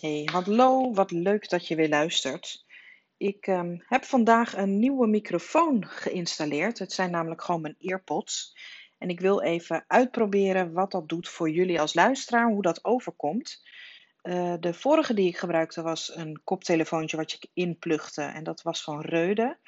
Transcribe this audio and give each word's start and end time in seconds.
Hey, 0.00 0.28
hallo, 0.32 0.92
wat 0.92 1.10
leuk 1.10 1.48
dat 1.48 1.68
je 1.68 1.76
weer 1.76 1.88
luistert. 1.88 2.64
Ik 3.16 3.46
ehm, 3.46 3.76
heb 3.86 4.04
vandaag 4.04 4.56
een 4.56 4.78
nieuwe 4.78 5.06
microfoon 5.06 5.86
geïnstalleerd. 5.86 6.78
Het 6.78 6.92
zijn 6.92 7.10
namelijk 7.10 7.42
gewoon 7.42 7.60
mijn 7.60 7.76
earpods. 7.78 8.56
En 8.98 9.08
ik 9.08 9.20
wil 9.20 9.42
even 9.42 9.84
uitproberen 9.86 10.72
wat 10.72 10.90
dat 10.90 11.08
doet 11.08 11.28
voor 11.28 11.50
jullie 11.50 11.80
als 11.80 11.94
luisteraar, 11.94 12.48
hoe 12.48 12.62
dat 12.62 12.84
overkomt. 12.84 13.62
Uh, 14.22 14.54
de 14.60 14.74
vorige 14.74 15.14
die 15.14 15.28
ik 15.28 15.36
gebruikte 15.36 15.82
was 15.82 16.16
een 16.16 16.40
koptelefoontje 16.44 17.16
wat 17.16 17.30
je 17.32 17.48
inplugde 17.52 18.22
en 18.22 18.44
dat 18.44 18.62
was 18.62 18.82
van 18.82 19.00
Reude. 19.00 19.58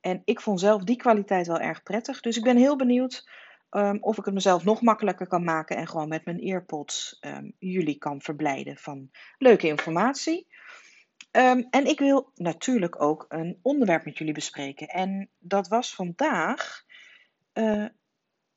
En 0.00 0.22
ik 0.24 0.40
vond 0.40 0.60
zelf 0.60 0.84
die 0.84 0.96
kwaliteit 0.96 1.46
wel 1.46 1.60
erg 1.60 1.82
prettig, 1.82 2.20
dus 2.20 2.36
ik 2.36 2.44
ben 2.44 2.56
heel 2.56 2.76
benieuwd 2.76 3.28
um, 3.76 3.98
of 4.00 4.18
ik 4.18 4.24
het 4.24 4.34
mezelf 4.34 4.64
nog 4.64 4.80
makkelijker 4.80 5.26
kan 5.26 5.44
maken 5.44 5.76
en 5.76 5.88
gewoon 5.88 6.08
met 6.08 6.24
mijn 6.24 6.40
earpods 6.40 7.18
um, 7.20 7.54
jullie 7.58 7.98
kan 7.98 8.20
verblijden 8.20 8.76
van 8.76 9.10
leuke 9.38 9.66
informatie. 9.66 10.46
Um, 11.30 11.66
en 11.70 11.86
ik 11.86 11.98
wil 11.98 12.30
natuurlijk 12.34 13.02
ook 13.02 13.26
een 13.28 13.58
onderwerp 13.62 14.04
met 14.04 14.18
jullie 14.18 14.34
bespreken. 14.34 14.88
En 14.88 15.30
dat 15.38 15.68
was 15.68 15.94
vandaag. 15.94 16.84
Uh, 17.54 17.86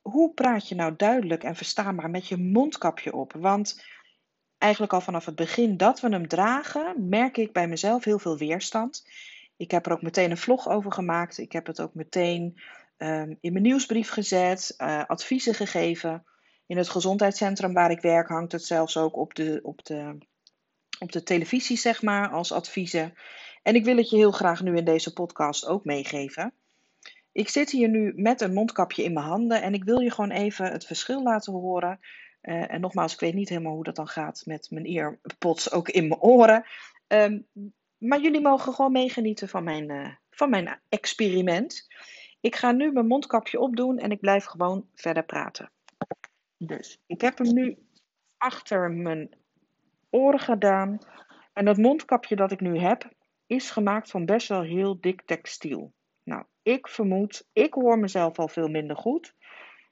hoe 0.00 0.34
praat 0.34 0.68
je 0.68 0.74
nou 0.74 0.96
duidelijk 0.96 1.44
en 1.44 1.56
verstaanbaar 1.56 2.10
met 2.10 2.28
je 2.28 2.36
mondkapje 2.36 3.12
op? 3.12 3.32
Want 3.32 3.84
eigenlijk 4.58 4.92
al 4.92 5.00
vanaf 5.00 5.24
het 5.24 5.34
begin 5.34 5.76
dat 5.76 6.00
we 6.00 6.08
hem 6.08 6.28
dragen, 6.28 7.08
merk 7.08 7.36
ik 7.36 7.52
bij 7.52 7.68
mezelf 7.68 8.04
heel 8.04 8.18
veel 8.18 8.38
weerstand. 8.38 9.08
Ik 9.56 9.70
heb 9.70 9.86
er 9.86 9.92
ook 9.92 10.02
meteen 10.02 10.30
een 10.30 10.36
vlog 10.36 10.68
over 10.68 10.92
gemaakt. 10.92 11.38
Ik 11.38 11.52
heb 11.52 11.66
het 11.66 11.80
ook 11.80 11.94
meteen 11.94 12.60
um, 12.98 13.38
in 13.40 13.52
mijn 13.52 13.64
nieuwsbrief 13.64 14.08
gezet, 14.08 14.74
uh, 14.78 15.04
adviezen 15.06 15.54
gegeven. 15.54 16.24
In 16.66 16.76
het 16.76 16.88
gezondheidscentrum 16.88 17.72
waar 17.72 17.90
ik 17.90 18.00
werk 18.00 18.28
hangt 18.28 18.52
het 18.52 18.64
zelfs 18.64 18.96
ook 18.96 19.16
op 19.16 19.34
de, 19.34 19.60
op 19.62 19.84
de, 19.84 20.18
op 20.98 21.12
de 21.12 21.22
televisie, 21.22 21.76
zeg 21.76 22.02
maar, 22.02 22.28
als 22.28 22.52
adviezen. 22.52 23.14
En 23.62 23.74
ik 23.74 23.84
wil 23.84 23.96
het 23.96 24.10
je 24.10 24.16
heel 24.16 24.32
graag 24.32 24.62
nu 24.62 24.76
in 24.76 24.84
deze 24.84 25.12
podcast 25.12 25.66
ook 25.66 25.84
meegeven. 25.84 26.52
Ik 27.32 27.48
zit 27.48 27.70
hier 27.70 27.88
nu 27.88 28.12
met 28.16 28.40
een 28.40 28.52
mondkapje 28.52 29.04
in 29.04 29.12
mijn 29.12 29.26
handen 29.26 29.62
en 29.62 29.74
ik 29.74 29.84
wil 29.84 29.98
je 29.98 30.10
gewoon 30.10 30.30
even 30.30 30.72
het 30.72 30.86
verschil 30.86 31.22
laten 31.22 31.52
horen. 31.52 32.00
Uh, 32.42 32.72
en 32.72 32.80
nogmaals, 32.80 33.12
ik 33.12 33.20
weet 33.20 33.34
niet 33.34 33.48
helemaal 33.48 33.74
hoe 33.74 33.84
dat 33.84 33.96
dan 33.96 34.08
gaat 34.08 34.42
met 34.44 34.66
mijn 34.70 34.84
earpods 34.84 35.72
ook 35.72 35.88
in 35.88 36.08
mijn 36.08 36.20
oren. 36.20 36.66
Um, 37.08 37.46
maar 37.98 38.20
jullie 38.20 38.40
mogen 38.40 38.72
gewoon 38.72 38.92
meegenieten 38.92 39.48
van 39.48 39.64
mijn, 39.64 39.90
uh, 39.90 40.08
van 40.30 40.50
mijn 40.50 40.80
experiment. 40.88 41.86
Ik 42.46 42.56
ga 42.56 42.72
nu 42.72 42.92
mijn 42.92 43.06
mondkapje 43.06 43.60
opdoen 43.60 43.98
en 43.98 44.10
ik 44.10 44.20
blijf 44.20 44.44
gewoon 44.44 44.88
verder 44.94 45.24
praten. 45.24 45.70
Dus 46.56 46.98
ik 47.06 47.20
heb 47.20 47.38
hem 47.38 47.54
nu 47.54 47.78
achter 48.36 48.90
mijn 48.90 49.34
oren 50.10 50.40
gedaan. 50.40 50.98
En 51.52 51.64
dat 51.64 51.76
mondkapje 51.76 52.36
dat 52.36 52.52
ik 52.52 52.60
nu 52.60 52.78
heb, 52.78 53.10
is 53.46 53.70
gemaakt 53.70 54.10
van 54.10 54.24
best 54.24 54.48
wel 54.48 54.62
heel 54.62 55.00
dik 55.00 55.22
textiel. 55.22 55.92
Nou, 56.22 56.44
ik 56.62 56.88
vermoed, 56.88 57.48
ik 57.52 57.74
hoor 57.74 57.98
mezelf 57.98 58.38
al 58.38 58.48
veel 58.48 58.68
minder 58.68 58.96
goed. 58.96 59.34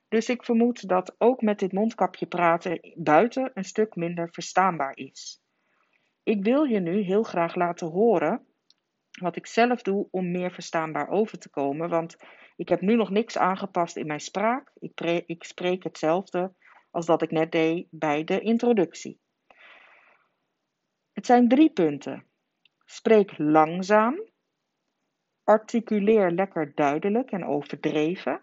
Dus 0.08 0.28
ik 0.28 0.44
vermoed 0.44 0.88
dat 0.88 1.14
ook 1.18 1.40
met 1.40 1.58
dit 1.58 1.72
mondkapje 1.72 2.26
praten 2.26 2.92
buiten 2.94 3.50
een 3.54 3.64
stuk 3.64 3.94
minder 3.94 4.28
verstaanbaar 4.32 4.96
is. 4.96 5.42
Ik 6.22 6.44
wil 6.44 6.64
je 6.64 6.80
nu 6.80 7.00
heel 7.00 7.22
graag 7.22 7.54
laten 7.54 7.86
horen 7.86 8.46
wat 9.20 9.36
ik 9.36 9.46
zelf 9.46 9.82
doe 9.82 10.08
om 10.10 10.30
meer 10.30 10.52
verstaanbaar 10.52 11.08
over 11.08 11.38
te 11.38 11.50
komen. 11.50 11.88
Want 11.88 12.16
ik 12.56 12.68
heb 12.68 12.80
nu 12.80 12.96
nog 12.96 13.10
niks 13.10 13.38
aangepast 13.38 13.96
in 13.96 14.06
mijn 14.06 14.20
spraak. 14.20 14.70
Ik, 14.74 15.00
ik 15.26 15.44
spreek 15.44 15.82
hetzelfde 15.82 16.54
als 16.90 17.06
dat 17.06 17.22
ik 17.22 17.30
net 17.30 17.52
deed 17.52 17.86
bij 17.90 18.24
de 18.24 18.40
introductie. 18.40 19.20
Het 21.12 21.26
zijn 21.26 21.48
drie 21.48 21.70
punten. 21.70 22.26
Spreek 22.84 23.38
langzaam. 23.38 24.22
Articuleer 25.44 26.30
lekker 26.30 26.74
duidelijk 26.74 27.30
en 27.30 27.44
overdreven. 27.44 28.42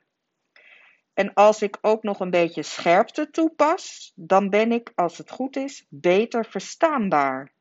En 1.13 1.33
als 1.33 1.61
ik 1.61 1.77
ook 1.81 2.03
nog 2.03 2.19
een 2.19 2.29
beetje 2.29 2.63
scherpte 2.63 3.29
toepas, 3.29 4.11
dan 4.15 4.49
ben 4.49 4.71
ik, 4.71 4.91
als 4.95 5.17
het 5.17 5.31
goed 5.31 5.55
is, 5.55 5.85
beter 5.89 6.45
verstaanbaar. 6.45 7.53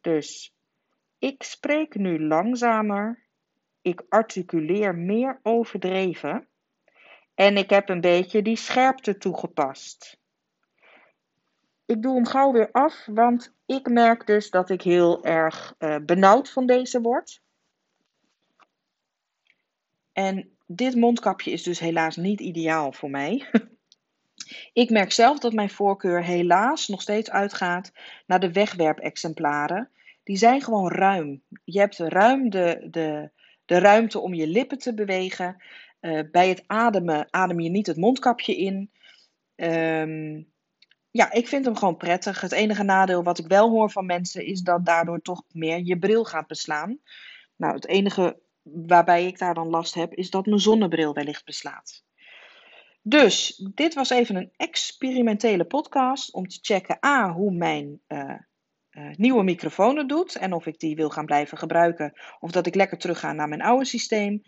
Dus 0.00 0.54
ik 1.18 1.42
spreek 1.42 1.94
nu 1.94 2.26
langzamer, 2.26 3.27
ik 3.88 4.04
articuleer 4.08 4.94
meer 4.94 5.40
overdreven 5.42 6.48
en 7.34 7.56
ik 7.56 7.70
heb 7.70 7.88
een 7.88 8.00
beetje 8.00 8.42
die 8.42 8.56
scherpte 8.56 9.18
toegepast. 9.18 10.18
Ik 11.86 12.02
doe 12.02 12.14
hem 12.14 12.26
gauw 12.26 12.52
weer 12.52 12.68
af, 12.72 13.06
want 13.06 13.54
ik 13.66 13.88
merk 13.88 14.26
dus 14.26 14.50
dat 14.50 14.70
ik 14.70 14.82
heel 14.82 15.24
erg 15.24 15.74
uh, 15.78 15.96
benauwd 16.02 16.50
van 16.50 16.66
deze 16.66 17.00
word. 17.00 17.42
En 20.12 20.56
dit 20.66 20.94
mondkapje 20.94 21.50
is 21.50 21.62
dus 21.62 21.78
helaas 21.78 22.16
niet 22.16 22.40
ideaal 22.40 22.92
voor 22.92 23.10
mij. 23.10 23.50
ik 24.82 24.90
merk 24.90 25.12
zelf 25.12 25.38
dat 25.38 25.52
mijn 25.52 25.70
voorkeur 25.70 26.22
helaas 26.22 26.88
nog 26.88 27.02
steeds 27.02 27.30
uitgaat 27.30 27.92
naar 28.26 28.40
de 28.40 28.52
wegwerpexemplaren. 28.52 29.90
Die 30.22 30.36
zijn 30.36 30.60
gewoon 30.60 30.90
ruim. 30.90 31.42
Je 31.64 31.78
hebt 31.78 31.98
ruim 31.98 32.50
de, 32.50 32.86
de, 32.90 33.30
de 33.68 33.78
ruimte 33.78 34.18
om 34.18 34.34
je 34.34 34.46
lippen 34.46 34.78
te 34.78 34.94
bewegen. 34.94 35.62
Uh, 36.00 36.20
bij 36.30 36.48
het 36.48 36.64
ademen 36.66 37.26
adem 37.30 37.60
je 37.60 37.70
niet 37.70 37.86
het 37.86 37.96
mondkapje 37.96 38.56
in. 38.56 38.90
Um, 39.56 40.52
ja, 41.10 41.32
ik 41.32 41.48
vind 41.48 41.64
hem 41.64 41.76
gewoon 41.76 41.96
prettig. 41.96 42.40
Het 42.40 42.52
enige 42.52 42.82
nadeel 42.82 43.22
wat 43.22 43.38
ik 43.38 43.46
wel 43.46 43.70
hoor 43.70 43.90
van 43.90 44.06
mensen 44.06 44.46
is 44.46 44.60
dat 44.60 44.84
daardoor 44.84 45.22
toch 45.22 45.42
meer 45.52 45.80
je 45.84 45.98
bril 45.98 46.24
gaat 46.24 46.46
beslaan. 46.46 46.98
Nou, 47.56 47.74
het 47.74 47.86
enige 47.86 48.38
waarbij 48.62 49.26
ik 49.26 49.38
daar 49.38 49.54
dan 49.54 49.68
last 49.68 49.94
heb, 49.94 50.14
is 50.14 50.30
dat 50.30 50.46
mijn 50.46 50.60
zonnebril 50.60 51.14
wellicht 51.14 51.44
beslaat. 51.44 52.04
Dus 53.02 53.68
dit 53.74 53.94
was 53.94 54.10
even 54.10 54.36
een 54.36 54.52
experimentele 54.56 55.64
podcast 55.64 56.32
om 56.32 56.48
te 56.48 56.58
checken 56.62 56.98
A, 57.06 57.32
hoe 57.32 57.52
mijn 57.52 58.00
uh, 58.08 58.34
uh, 58.98 59.14
nieuwe 59.16 59.42
microfoon 59.42 60.06
doet 60.06 60.36
en 60.36 60.52
of 60.52 60.66
ik 60.66 60.78
die 60.78 60.96
wil 60.96 61.10
gaan 61.10 61.26
blijven 61.26 61.58
gebruiken 61.58 62.12
of 62.40 62.50
dat 62.50 62.66
ik 62.66 62.74
lekker 62.74 62.98
terug 62.98 63.18
ga 63.18 63.32
naar 63.32 63.48
mijn 63.48 63.62
oude 63.62 63.84
systeem. 63.84 64.42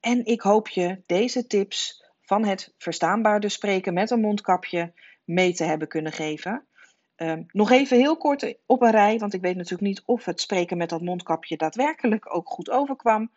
En 0.00 0.24
ik 0.24 0.40
hoop 0.40 0.68
je 0.68 1.02
deze 1.06 1.46
tips 1.46 2.04
van 2.20 2.44
het 2.44 2.74
verstaanbaarder 2.78 3.50
spreken 3.50 3.94
met 3.94 4.10
een 4.10 4.20
mondkapje 4.20 4.92
mee 5.24 5.54
te 5.54 5.64
hebben 5.64 5.88
kunnen 5.88 6.12
geven. 6.12 6.66
Um, 7.16 7.46
nog 7.48 7.70
even 7.70 7.96
heel 7.96 8.16
kort 8.16 8.54
op 8.66 8.82
een 8.82 8.90
rij, 8.90 9.18
want 9.18 9.34
ik 9.34 9.40
weet 9.40 9.56
natuurlijk 9.56 9.82
niet 9.82 10.02
of 10.04 10.24
het 10.24 10.40
spreken 10.40 10.76
met 10.76 10.88
dat 10.88 11.00
mondkapje 11.00 11.56
daadwerkelijk 11.56 12.34
ook 12.34 12.48
goed 12.48 12.70
overkwam. 12.70 13.30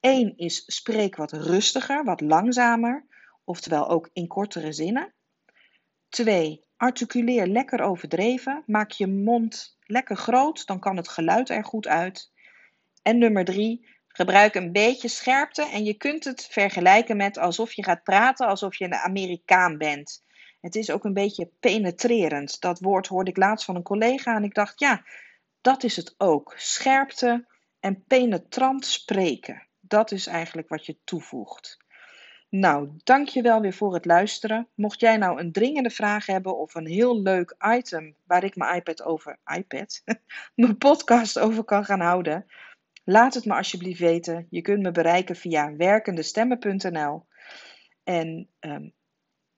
Eén 0.00 0.36
is 0.36 0.62
spreek 0.66 1.16
wat 1.16 1.32
rustiger, 1.32 2.04
wat 2.04 2.20
langzamer, 2.20 3.06
oftewel 3.44 3.88
ook 3.88 4.10
in 4.12 4.26
kortere 4.26 4.72
zinnen. 4.72 5.14
Twee, 6.08 6.65
articuleer 6.76 7.46
lekker 7.46 7.80
overdreven. 7.80 8.62
Maak 8.66 8.90
je 8.90 9.06
mond 9.06 9.78
lekker 9.82 10.16
groot, 10.16 10.66
dan 10.66 10.80
kan 10.80 10.96
het 10.96 11.08
geluid 11.08 11.48
er 11.48 11.64
goed 11.64 11.86
uit. 11.86 12.32
En 13.02 13.18
nummer 13.18 13.44
drie, 13.44 13.86
gebruik 14.08 14.54
een 14.54 14.72
beetje 14.72 15.08
scherpte 15.08 15.62
en 15.62 15.84
je 15.84 15.94
kunt 15.94 16.24
het 16.24 16.46
vergelijken 16.50 17.16
met 17.16 17.38
alsof 17.38 17.72
je 17.72 17.84
gaat 17.84 18.02
praten 18.02 18.46
alsof 18.46 18.76
je 18.76 18.84
een 18.84 18.94
Amerikaan 18.94 19.78
bent. 19.78 20.24
Het 20.60 20.74
is 20.74 20.90
ook 20.90 21.04
een 21.04 21.14
beetje 21.14 21.50
penetrerend. 21.60 22.60
Dat 22.60 22.80
woord 22.80 23.06
hoorde 23.06 23.30
ik 23.30 23.36
laatst 23.36 23.64
van 23.64 23.76
een 23.76 23.82
collega 23.82 24.36
en 24.36 24.44
ik 24.44 24.54
dacht, 24.54 24.80
ja, 24.80 25.04
dat 25.60 25.82
is 25.82 25.96
het 25.96 26.14
ook. 26.18 26.54
Scherpte 26.56 27.46
en 27.80 28.04
penetrant 28.06 28.86
spreken. 28.86 29.66
Dat 29.80 30.10
is 30.10 30.26
eigenlijk 30.26 30.68
wat 30.68 30.86
je 30.86 30.98
toevoegt. 31.04 31.84
Nou, 32.58 32.88
dankjewel 33.04 33.60
weer 33.60 33.72
voor 33.72 33.94
het 33.94 34.04
luisteren. 34.04 34.68
Mocht 34.74 35.00
jij 35.00 35.16
nou 35.16 35.40
een 35.40 35.52
dringende 35.52 35.90
vraag 35.90 36.26
hebben 36.26 36.58
of 36.58 36.74
een 36.74 36.86
heel 36.86 37.22
leuk 37.22 37.56
item 37.76 38.16
waar 38.24 38.44
ik 38.44 38.56
mijn 38.56 38.76
iPad 38.76 39.02
over, 39.02 39.38
iPad, 39.56 40.02
mijn 40.54 40.78
podcast 40.78 41.38
over 41.38 41.64
kan 41.64 41.84
gaan 41.84 42.00
houden, 42.00 42.46
laat 43.04 43.34
het 43.34 43.44
me 43.44 43.54
alsjeblieft 43.54 44.00
weten. 44.00 44.46
Je 44.50 44.60
kunt 44.60 44.82
me 44.82 44.90
bereiken 44.90 45.36
via 45.36 45.76
werkendestemmen.nl. 45.76 47.26
En 48.04 48.48
um, 48.60 48.92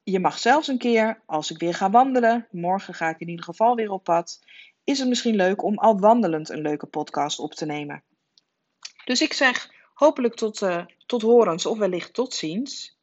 je 0.02 0.20
mag 0.20 0.38
zelfs 0.38 0.68
een 0.68 0.78
keer, 0.78 1.22
als 1.26 1.50
ik 1.50 1.58
weer 1.58 1.74
ga 1.74 1.90
wandelen, 1.90 2.46
morgen 2.50 2.94
ga 2.94 3.08
ik 3.08 3.20
in 3.20 3.28
ieder 3.28 3.44
geval 3.44 3.74
weer 3.74 3.90
op 3.90 4.04
pad, 4.04 4.40
is 4.84 4.98
het 4.98 5.08
misschien 5.08 5.36
leuk 5.36 5.62
om 5.62 5.78
al 5.78 5.98
wandelend 5.98 6.48
een 6.48 6.62
leuke 6.62 6.86
podcast 6.86 7.38
op 7.38 7.54
te 7.54 7.66
nemen. 7.66 8.02
Dus 9.04 9.20
ik 9.20 9.32
zeg 9.32 9.76
hopelijk 9.98 10.34
tot, 10.34 10.62
uh, 10.62 10.84
tot 11.06 11.22
horens 11.22 11.66
of 11.66 11.78
wellicht 11.78 12.14
tot 12.14 12.34
ziens. 12.34 12.97